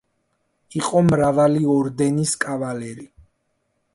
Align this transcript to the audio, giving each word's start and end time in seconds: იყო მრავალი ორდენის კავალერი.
იყო 0.79 1.01
მრავალი 1.09 1.61
ორდენის 1.75 2.33
კავალერი. 2.45 3.09